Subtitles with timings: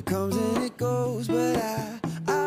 [0.00, 2.40] It comes and it goes but i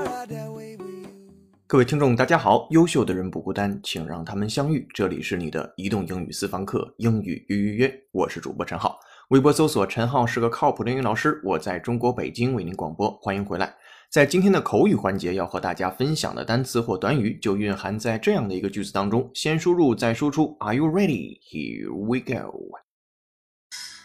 [1.67, 2.67] 各位听众，大家好！
[2.69, 4.87] 优秀的人不孤单，请让他们相遇。
[4.93, 8.99] 这里是你的移动英语私房课，英语约约约，我是主播陈浩。
[9.29, 13.73] 微博搜索“陈浩是个靠谱的英语老师”，我在中国北京为您广播，欢迎回来。
[14.11, 20.55] 在今天的口语环节，要和大家分享的单词或短语就蕴含在这样的一个句子当中：先输入再输出。
[20.59, 21.39] Are you ready?
[21.41, 22.53] Here we go.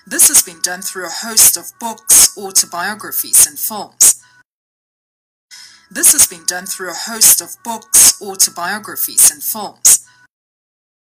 [0.08, 4.22] This has been done through a host of books, autobiographies, and films.
[5.90, 10.04] This has been done through a host of books, autobiographies, and films.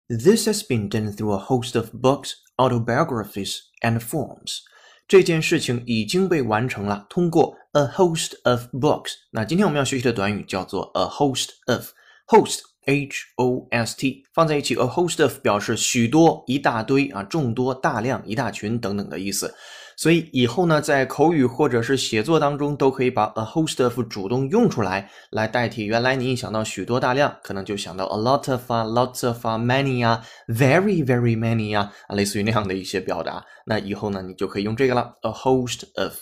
[0.09, 4.61] This has been done through a host of books, autobiographies, and forms.
[5.09, 9.12] 这件事情已经被完成了，通过 a host of books。
[9.33, 12.61] 那今天我们要学习的短语叫做 a host of。host
[12.92, 19.53] h o s t 放在一起，a host of 表示许多、一大堆啊、众多、大量、一大群等等的意思。
[19.97, 33.46] 所以以后呢，在口语或者是写作当中，都可以把 a host of 主动用出来，来代替原来你一想到许多大量，可能就想到 a lot of 啊，lots of 啊，many 啊，very very many 啊，类似于那样的一些表达。
[33.68, 36.13] 那以后呢，你就可以用这个了，a host of。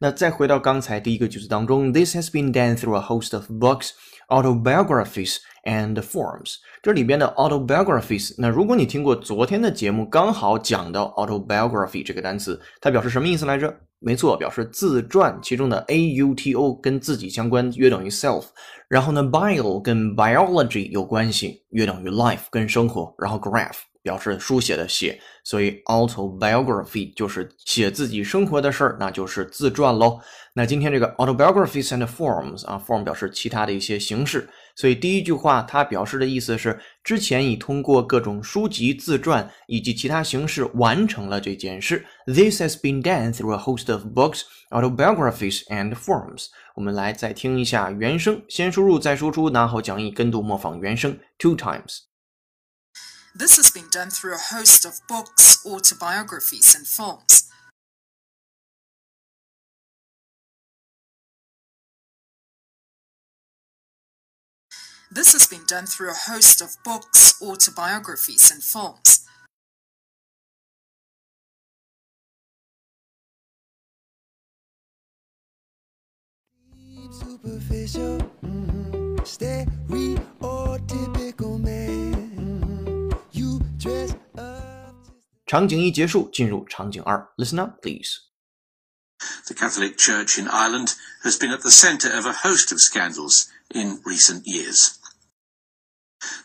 [0.00, 3.90] 那再回到刚才第一个句子当中，This has been done through a host of books,
[4.28, 6.54] autobiographies and forms。
[6.82, 13.74] 这里边的 autobiographies，那如果你听过昨天的节目，刚好讲到 autobiography 这个单词，它表示什么意思来着？
[14.00, 18.44] 没错，表示自传，其中的 a u t o 跟自己相关，约等于 self。
[18.88, 23.12] 然后呢，bio 跟 biology 有关系，约等于 life 跟生活。
[23.18, 23.74] 然后 graph
[24.08, 30.18] 表示书写的写，所以 autobiography 就是写自己生活的事儿，那就是自传喽。
[30.54, 42.06] 那今天这个 autobiographies and forms 啊，form 表示其他的一些形式，所以第一句话它表示的意思是之前已通过各种书籍、自传以及其他形式完成了这件事。
[42.24, 46.46] This has been done through a host of books, autobiographies and forms。
[46.74, 52.07] 我们来再听一下原声，先输入再输出，拿好讲义，跟读模仿原声 two times。
[53.38, 57.48] This has been done through a host of books, autobiographies, and films.
[65.12, 69.24] This has been done through a host of books, autobiographies, and films.
[77.12, 79.20] Superficial, mhm.
[79.22, 81.87] stereotypical man.
[85.47, 88.19] 场景一结束，进入场景二，Listen up, please.
[89.45, 93.45] The Catholic Church in Ireland has been at the centre of a host of scandals
[93.69, 94.95] in recent years.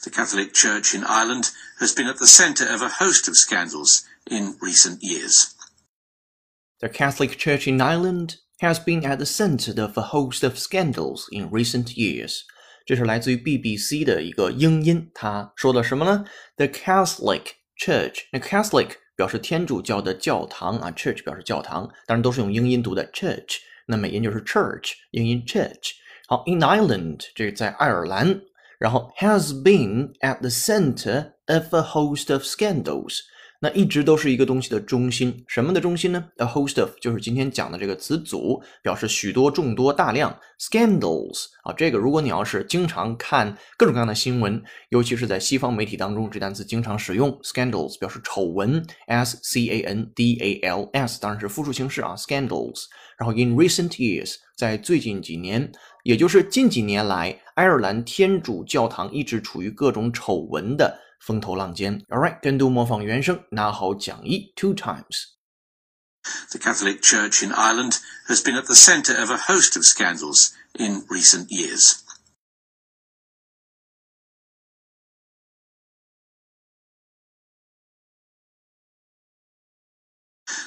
[0.03, 4.03] The Catholic Church in Ireland has been at the centre of a host of scandals
[4.27, 5.55] in recent years.
[6.81, 11.29] The Catholic Church in Ireland has been at the center of a host of scandals
[11.31, 12.43] in recent years.
[12.87, 16.25] 这是来自于 BBC 的一个英音，他说的什么呢？
[16.57, 17.47] The Catholic
[17.79, 25.93] Church，那 Catholic 表示天主教的教堂啊，Church 表示教堂，当然都是用英音读的 Church，那美音就是 Church，英音 Church。
[26.27, 28.43] 好，in Ireland 这个在爱尔兰，
[28.79, 33.21] 然后 has been at the center of a host of scandals。
[33.64, 40.38] 那一直都是一个东西的中心，什么的中心呢？A host of 就是今天讲的这个词组，表示许多、众多、大量。
[40.60, 47.32] Scandals 啊，这个如果你要是经常看各种各样的新闻，尤其是在西方媒体当中，这单词经常使用。
[47.42, 52.88] Scandals 表示丑闻，S C A N D A L S 当然是复数形式啊，scandals。
[53.18, 55.72] 然后 in recent years 在最近几年，
[56.04, 62.05] 也就是近几年来，爱尔兰天主教堂一直处于各种丑闻的风头浪尖。
[62.09, 65.35] All right，跟读模仿原声，拿好讲义 two times。
[66.51, 70.53] The Catholic Church in Ireland has been at the centre of a host of scandals
[70.75, 72.03] in recent years.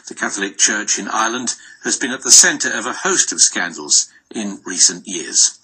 [0.07, 4.09] The Catholic Church in Ireland has been at the centre of a host of scandals
[4.33, 5.59] in recent years.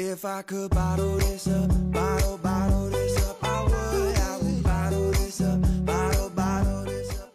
[0.00, 4.16] If I could bottle this up, bottle, bottle this up, I would.
[4.16, 7.34] I would bottle this up, bottle, bottle this up.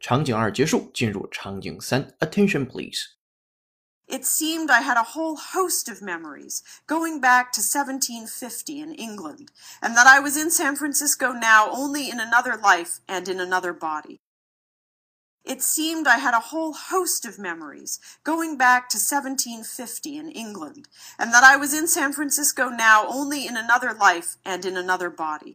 [0.00, 2.12] 场景二结束，进入场景三。
[2.20, 3.08] Attention, please.
[4.08, 9.52] It seemed I had a whole host of memories, going back to 1750 in England,
[9.80, 13.72] and that I was in San Francisco now only in another life and in another
[13.72, 14.18] body.
[15.47, 20.89] It seemed I had a whole host of memories, going back to 1750 in England,
[21.17, 25.09] and that I was in San Francisco now only in another life and in another
[25.09, 25.53] body.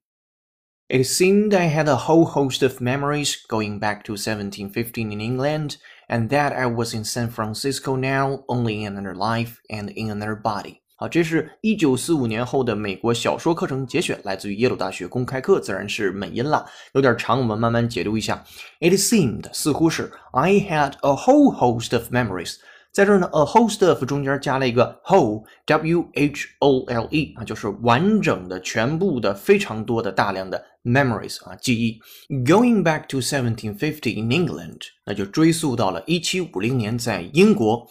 [0.88, 5.76] It seemed I had a whole host of memories going back to 1715 in England,
[6.08, 10.36] and that I was in San Francisco now, only in another life and in another
[10.36, 10.81] body.
[11.02, 18.44] 啊，这是一九四五年后的美国小说课程节选，来自于耶鲁大学公开课，自然是美音了，有点长，我们慢慢解读一下。
[18.78, 22.54] It seemed 似乎是 I had a whole host of memories。
[22.92, 31.98] 在这儿呢，a host of 中间加了一个 whole，w h o l e 啊，就是完整的、全部的、非常多的、大量的 memories 啊，记忆。
[32.44, 37.88] Going back to 1750 in England，那就追溯到了一七五零年在英国。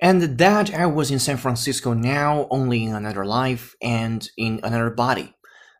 [0.00, 4.94] And that I was in San Francisco now, only in another life and in another
[4.94, 5.30] body.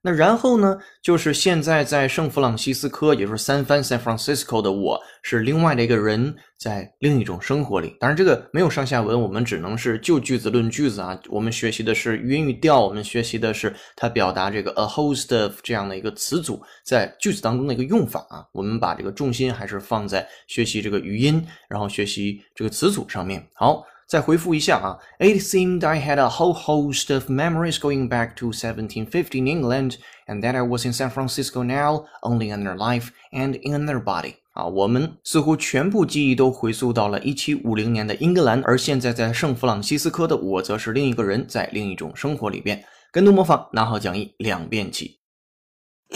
[0.01, 7.97] 那然后呢，就是现在在圣弗朗西斯科，也就是三藩 San Francisco 的我，是另外的一个人，在另一种生活里。
[8.01, 11.21] 当然，这个没有上下文，我们只能是就句子论句子啊。
[11.29, 18.47] 我们学习的是语音语调，我们学习的是它表达这个 a host of 这样的一个词组在句子当中的一个用法啊。
[18.53, 23.45] 我们把这个重心还是放在学习这个语音，然后学习这个词组上面。
[23.55, 23.85] 好。
[24.09, 29.97] 再回复一下啊，It seemed I had a whole host of memories going back to 1750 in England,
[30.27, 34.03] and that I was in San Francisco now, only in another life and in another
[34.03, 34.37] body.
[34.55, 42.83] 啊，我们似乎全部记忆都回溯到了1750年的英格兰，而现在在圣弗朗西斯科的我，则是另一个人，在另一种生活里边。
[43.13, 45.19] 跟读模仿，拿好讲义，两遍起。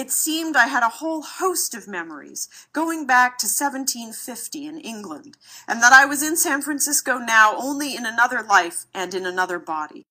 [0.03, 5.37] It seemed I had a whole host of memories, going back to 1750 in England,
[5.69, 9.61] and that I was in San Francisco now only in another life and in another
[9.61, 10.07] body.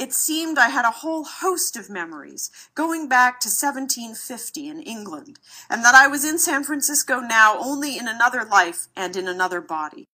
[0.00, 5.38] It seemed I had a whole host of memories, going back to 1750 in England,
[5.68, 9.60] and that I was in San Francisco now only in another life and in another
[9.60, 10.08] body.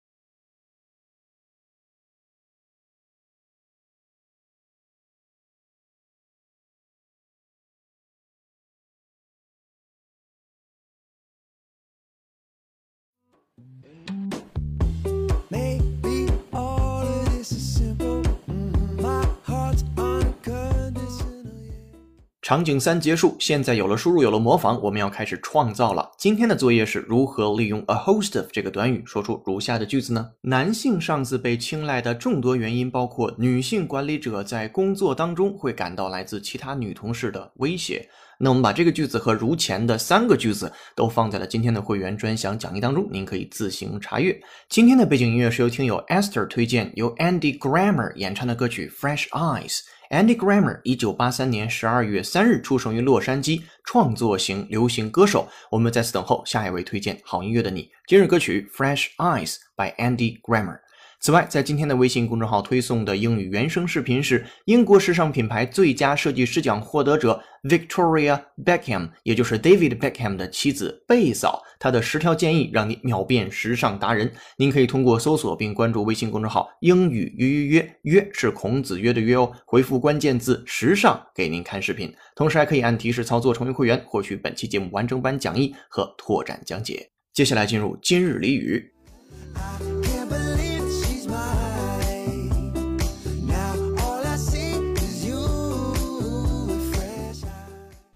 [22.43, 26.11] 场景三结束，现在有了输入，有了模仿，我们要开始创造了。
[26.17, 30.29] 今天的作业是如何利用 a host of 这个短语说出如下的句子呢？
[30.41, 38.05] 男性上司被青睐的众多原因包括女性管理者在工作当中会感到来自其他女同事的威胁。
[38.37, 44.37] 那我们把这个句子和如前的三个句子都放在了今天的会员专享讲义当中，您可以自行查阅。
[44.67, 49.77] 今天的背景音乐是由听友 Esther 推荐，由 Andy Grammer 演唱的歌曲《Fresh Eyes》。
[50.13, 55.49] Andy Grammer，一九八三年十二月三日出生于洛杉矶，创作型流行歌手。
[55.71, 57.89] 我们在此等候下一位推荐好音乐的你。
[58.05, 60.77] 今日歌曲《Fresh Eyes》by Andy Grammer。
[61.23, 74.29] 此外，在今天的微信公众号推送的英语原声视频是英国时尚品牌最佳设计师奖获得者 Victoria Beckham，也就是 David Beckham 的妻子贝嫂，她的十条建议让你秒变时尚达人。
[74.57, 87.09] 您可以通过搜索并关注微信公众号“英语约约约”，约是孔子约的约哦，回复关键字“时尚”给您看视频，同时还可以按提示操作成为会员，获取本期节目完整版讲义和拓展讲解。
[87.31, 88.91] 接下来进入今日俚语。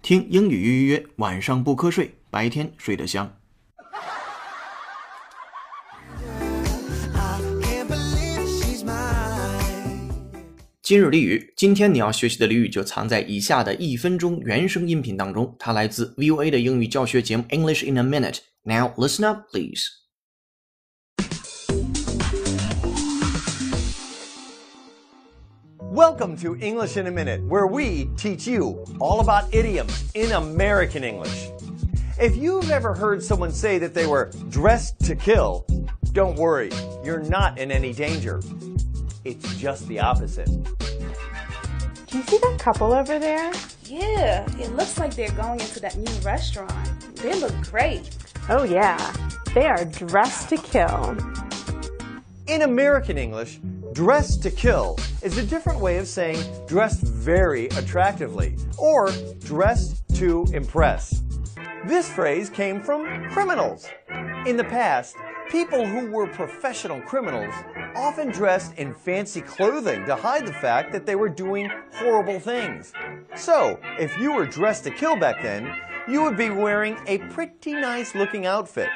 [0.08, 3.30] 听英语预约，晚上不瞌睡，白天睡得香。
[10.80, 18.38] 今日俚语，今天你要学习的俚语就藏在以下的一分钟原声音频当中，它来自 VOA 的英语教学节目 English in a Minute。
[18.62, 19.88] Now listen up, please.
[25.98, 31.02] Welcome to English in a Minute, where we teach you all about idioms in American
[31.02, 31.48] English.
[32.20, 35.66] If you've ever heard someone say that they were dressed to kill,
[36.12, 36.70] don't worry,
[37.02, 38.40] you're not in any danger.
[39.24, 40.46] It's just the opposite.
[40.46, 43.52] Do you see that couple over there?
[43.82, 47.16] Yeah, it looks like they're going into that new restaurant.
[47.16, 48.16] They look great.
[48.48, 49.12] Oh, yeah.
[49.52, 51.18] They are dressed to kill.
[52.46, 53.58] In American English,
[53.92, 60.46] dressed to kill is a different way of saying dressed very attractively or dressed to
[60.52, 61.22] impress.
[61.86, 63.88] This phrase came from criminals.
[64.46, 65.16] In the past,
[65.50, 67.54] people who were professional criminals
[67.96, 72.92] often dressed in fancy clothing to hide the fact that they were doing horrible things.
[73.36, 75.74] So, if you were dressed to kill back then,
[76.08, 78.88] you would be wearing a pretty nice looking outfit.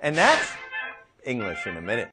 [0.00, 0.52] And that's
[1.24, 2.10] English in a minute.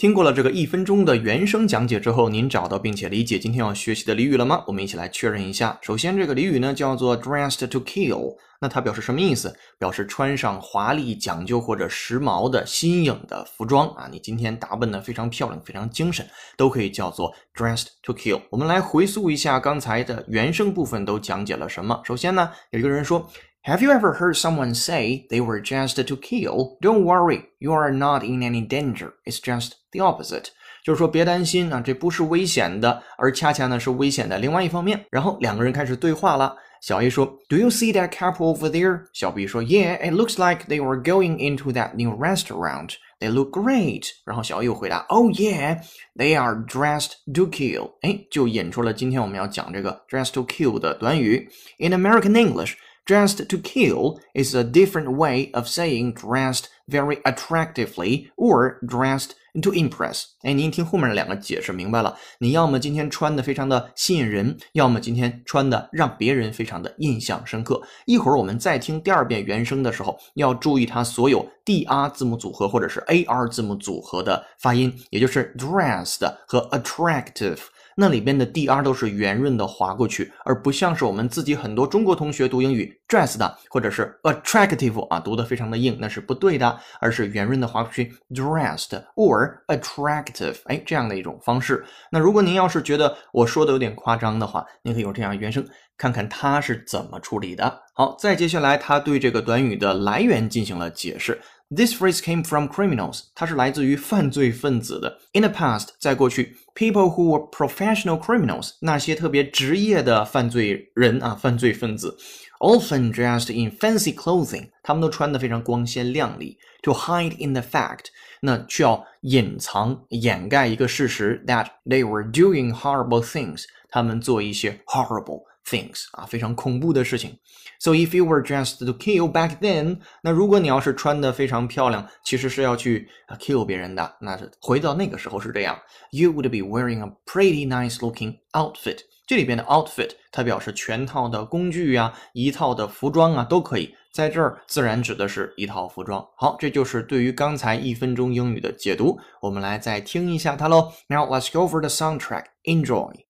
[0.00, 4.64] 听过了这个一分钟的原声讲解之后，您找到并且理解今天要学习的俚语了吗？
[4.66, 5.78] 我们一起来确认一下。
[5.82, 9.54] 首先，这个俚语呢叫做 dressed to kill，那它表示什么意思？
[9.78, 14.08] 表示穿上华丽、讲究或者时髦的新颖的服装啊！
[14.10, 16.26] 你今天打扮的非常漂亮、非常精神，
[16.56, 18.40] 都可以叫做 dressed to kill。
[18.48, 22.00] 我们来回溯一下刚才的原声部分都讲解了什么。
[22.06, 23.30] 首先呢，有一个人说。
[23.63, 26.77] Have you ever heard someone say they were just to kill?
[26.81, 29.13] Don't worry, you are not in any danger.
[29.25, 30.49] It's just the opposite.
[30.83, 35.03] 就是说别担心啊，这不是危险的，而恰恰呢是危险的另外一方面。
[35.09, 36.55] 然后两个人开始对话了。
[36.79, 40.79] 小 A 说：“Do you see that couple over there？” 小 B 说：“Yeah, it looks like they
[40.79, 42.97] were going into that new restaurant.
[43.19, 45.79] They look great。”然后小 A 又回答：“Oh yeah,
[46.15, 51.49] they are dressed to kill。”哎，就引出了今天我们要讲这个 “dressed to kill” 的短语。
[51.79, 52.75] In American English。
[53.06, 59.30] Dressed to kill is a different way of saying dressed very attractively or dressed
[59.60, 60.24] to impress。
[60.42, 62.16] 哎，您听后面的两个解释明白了。
[62.38, 67.82] 你要么今天穿的非常的吸引人，要么今天穿的让别人非常的印象深刻。
[68.06, 77.58] 一会儿我们再听第二遍原声的时候，要注意它所有 dr 字母组合或者是 ar 字母组合的发音，也就是 dressed 和 attractive。
[78.00, 83.38] 那里边的 dr 都是圆润的划过去，而不像是我们自己很多中国同学读英语 dressed
[83.68, 91.84] 或者是 attractive 啊，读的非常的硬，那是不对的，而是圆润的划过去 dressed or attractive，哎，这样的一种方式。
[92.10, 95.62] 那如果您要是觉得我说的有点夸张的话，您可以用这样原声
[95.98, 97.82] 看看他是怎么处理的。
[97.92, 101.38] 好，再接下来他对这个短语的来源进行了解释。
[101.75, 105.17] This phrase came from criminals，它是来自于犯罪分子的。
[105.33, 112.15] In the past，在过去，people who were professional criminals，那些特别职业的犯罪人啊，犯罪分子，
[112.59, 116.59] often dressed in fancy clothing，他们都穿得非常光鲜亮丽。
[116.83, 118.05] To hide in the fact，
[118.41, 125.45] 那需要隐藏、掩盖一个事实，that they were doing horrible things，他们做一些 horrible。
[125.66, 127.38] Things 啊，非常恐怖的事情。
[127.78, 135.78] So if you were dressed to kill back then，那如果你要是穿的非常漂亮，其实是要去 kill 别人的，那是回到那个时候是这样。
[136.10, 138.98] You would be wearing a pretty nice looking outfit。
[139.26, 143.94] 这里边的 outfit 它表示全套的工具啊，一套的服装啊都可以。
[144.12, 146.26] 在这儿自然指的是一套服装。
[146.36, 149.16] 好，这就是对于刚才一分钟英语的解读。
[149.40, 150.90] 我们来再听一下它喽。
[151.08, 152.46] Now let's go for the soundtrack.
[152.64, 153.29] Enjoy.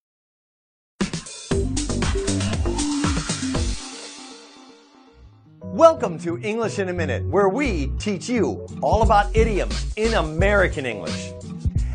[5.72, 10.84] Welcome to English in a Minute, where we teach you all about idioms in American
[10.84, 11.32] English.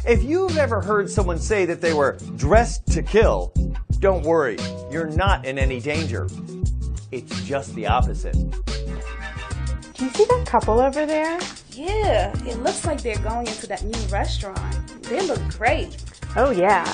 [0.07, 3.51] If you've ever heard someone say that they were dressed to kill,
[3.99, 4.57] don't worry,
[4.89, 6.29] you're not in any danger.
[7.11, 8.37] It's just the opposite.
[8.63, 11.37] Do you see that couple over there?
[11.71, 15.03] Yeah, it looks like they're going into that new restaurant.
[15.03, 15.97] They look great.
[16.37, 16.85] Oh, yeah.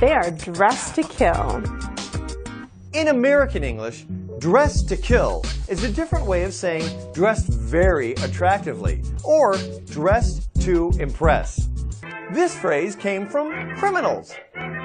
[0.00, 1.62] They are dressed to kill.
[2.92, 4.04] In American English,
[4.38, 10.90] dressed to kill is a different way of saying dressed very attractively or dressed to
[10.98, 11.68] impress.
[12.32, 14.34] This phrase came from criminals.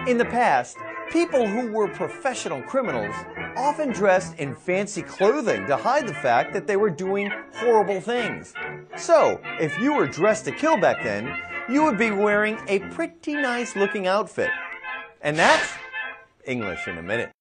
[0.08, 0.78] In the past,
[1.12, 3.16] people who were professional criminals
[3.56, 8.54] often dressed in fancy clothing to hide the fact that they were doing horrible things.
[8.98, 11.36] So, if you were dressed to kill back then,
[11.70, 14.50] you would be wearing a pretty nice looking outfit.
[15.22, 15.74] And that's
[16.46, 17.32] English in a minute.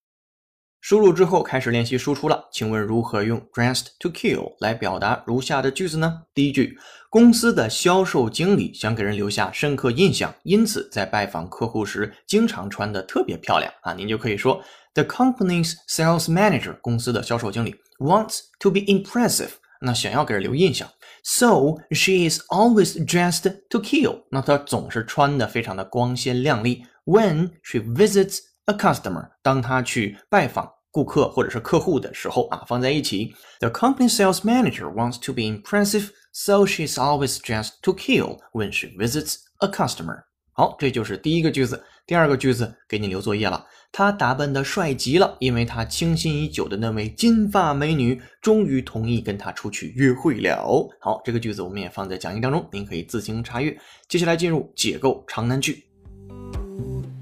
[0.80, 2.49] 输入之后开始练习输出了。
[2.52, 6.23] 请问如何用 dressed to kill 来表达如下的句子呢？
[6.32, 6.78] 第一句，
[7.11, 13.92] 公司的销售经理想给人留下深刻印象，因此在拜访客户时经常穿的特别漂亮啊。
[13.92, 14.62] 您就可以说
[14.94, 20.88] The company's sales manager 公司的销售经理 wants to be impressive，那想要给人留印象
[21.23, 26.85] ，so she is always dressed to kill，那她总是穿的非常的光鲜亮丽。
[27.04, 33.34] When she visits a customer，当他去拜访顾客或者是客户的时候啊，放在一起。
[33.60, 38.88] The company sales manager wants to be impressive, so she's always dressed to kill when she
[38.88, 40.25] visits a customer。
[40.52, 41.82] 好，这就是第一个句子。
[42.06, 43.64] 第二个句子给你留作业了。
[43.90, 50.88] 他打扮的帅极了，因为他倾心已久的那位金发美女终于同意跟他出去约会了。
[51.00, 53.78] 好，这个句子我们也放在讲义当中，您可以自行查阅。
[54.08, 55.84] 接下来进入解构长难句。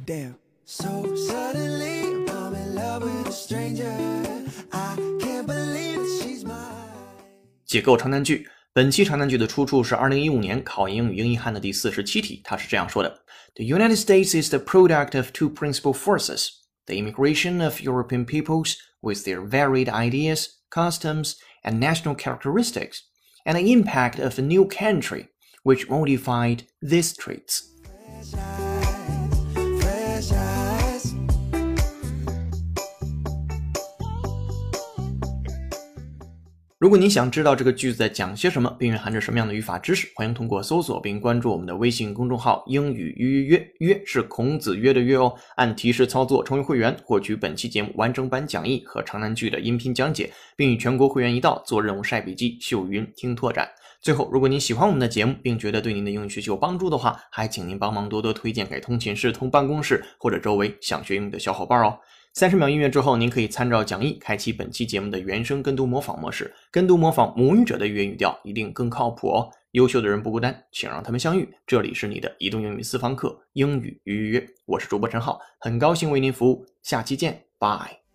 [0.07, 0.46] Damn.
[0.66, 3.92] So suddenly I'm in love with a stranger.
[4.72, 6.56] I can't believe that she's mine.
[7.66, 8.48] 解构长难句。
[8.74, 13.22] 本期长难句的出处是二零一五年考英语英译汉的第四十七题，它是这样说的：
[13.56, 16.48] The United States is the product of two principal forces:
[16.86, 21.34] the immigration of European peoples with their varied ideas, customs,
[21.66, 23.00] and national characteristics,
[23.46, 25.28] and the impact of a new country
[25.64, 27.64] which modified these traits.
[36.79, 45.35] 如果您想知道这个句子在讲些什么，并蕴含着什么样的语法知识，欢迎通过搜索并关注我们的微信公众号“英语约约约”，约是孔子约的约哦。
[45.57, 53.67] 按提示操作成为会员，获取本期节目完整版讲义和长难句的音频讲解，并与全国会员一道做任务晒笔记、秀云、听拓展。
[54.03, 61.99] 最后，如果您喜欢我们的节目，并觉得对您的英语学习有帮助的话，还请您帮忙多多推荐给通勤室、通办公室或者周围想学英语的小伙伴哦。
[62.37, 69.49] 三十秒音乐之后，您可以参照讲义开启本期节目的原声跟读模仿模式，跟读模仿母语者的粤语调，一定更靠谱哦。
[69.71, 71.49] 优秀的人不孤单，请让他们相遇。
[71.67, 78.06] 这里是你的移动英语私房课，英语预约，我是主播陈浩，很高兴为您服务，下期见，拜。